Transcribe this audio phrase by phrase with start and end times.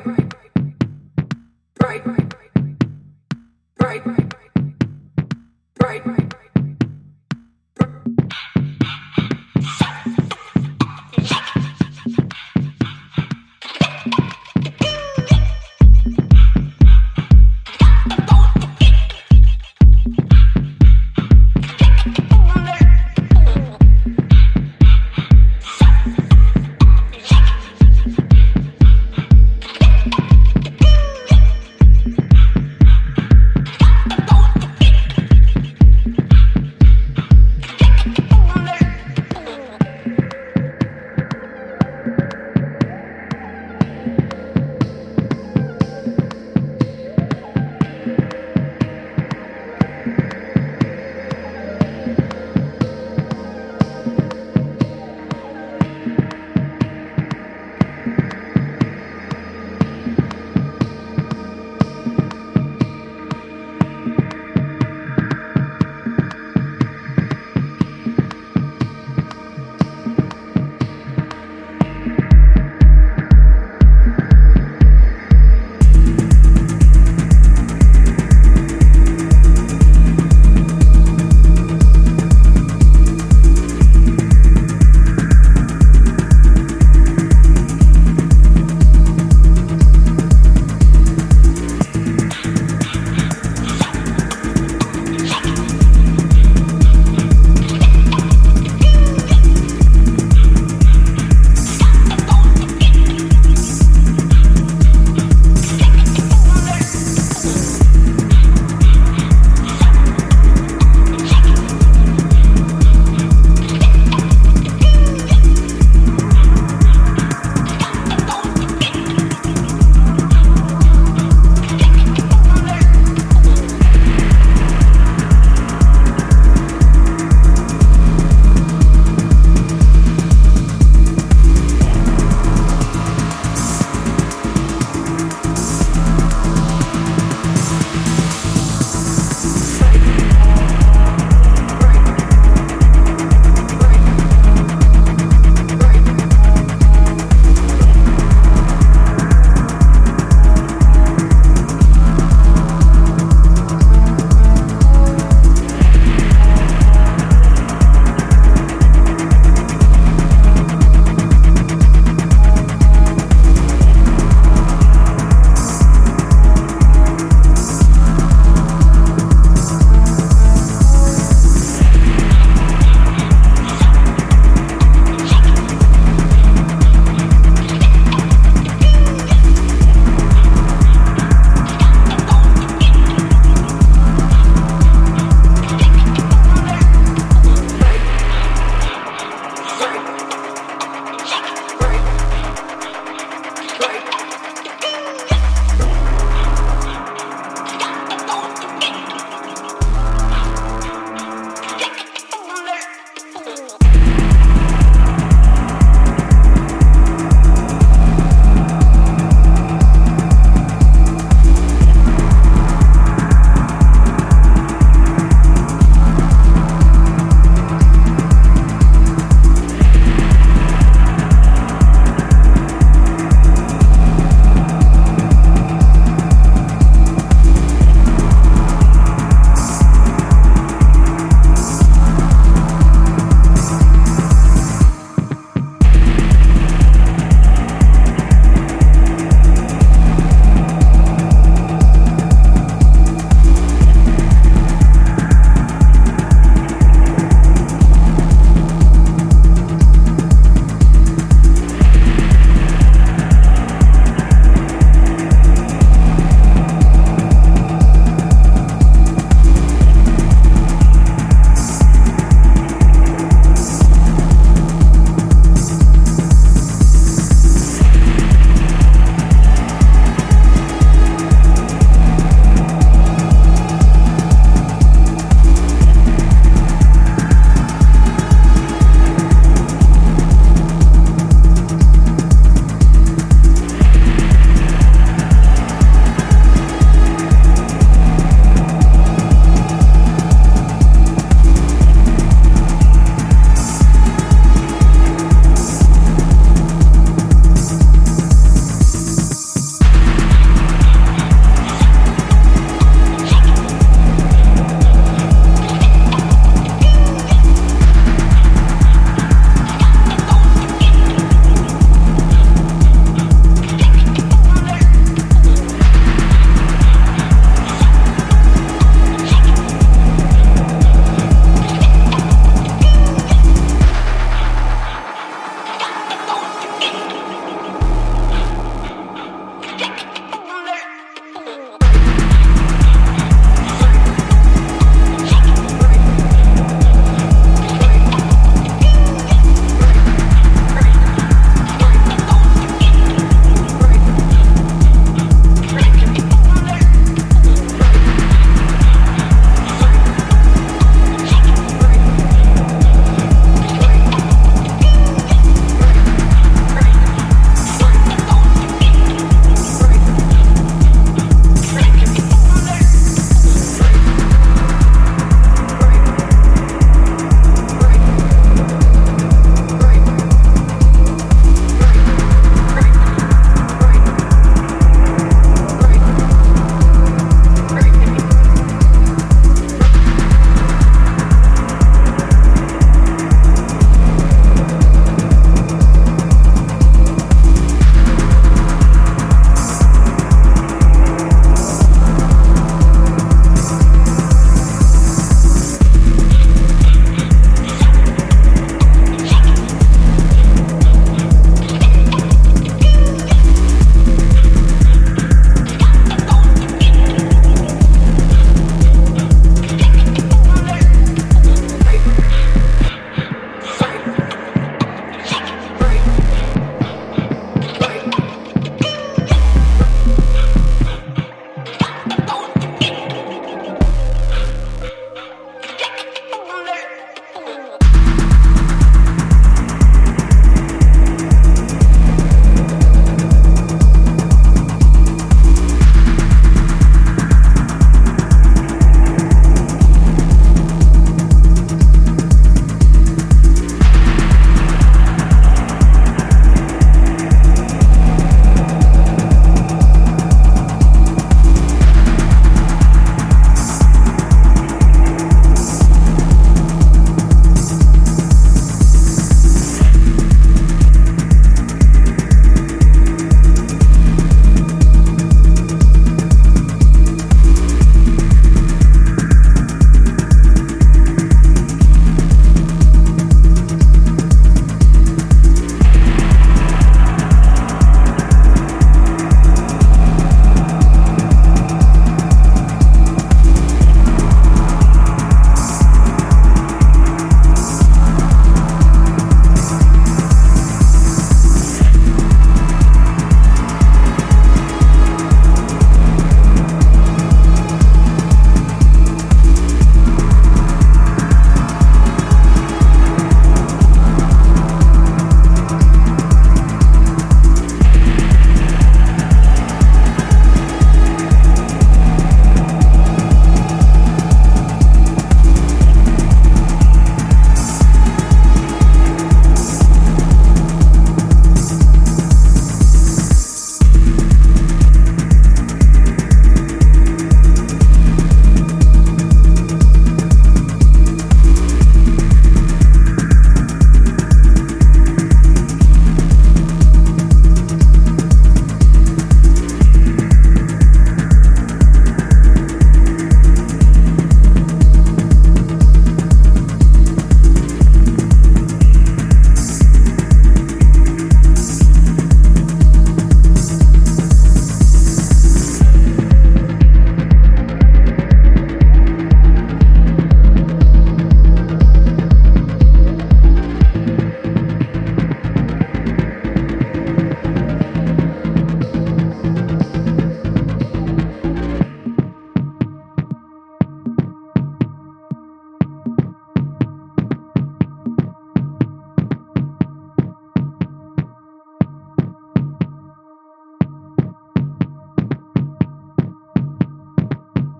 [0.00, 0.21] right.